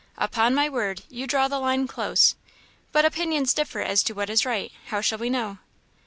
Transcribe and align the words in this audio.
"Upon 0.17 0.55
my 0.55 0.67
word, 0.67 1.03
you 1.09 1.27
draw 1.27 1.47
the 1.47 1.59
line 1.59 1.85
close. 1.87 2.33
But 2.91 3.05
opinions 3.05 3.53
differ 3.53 3.81
as 3.81 4.01
to 4.01 4.13
what 4.13 4.31
is 4.31 4.47
right; 4.47 4.71
how 4.87 4.99
shall 5.01 5.19
we 5.19 5.29
know?" 5.29 5.59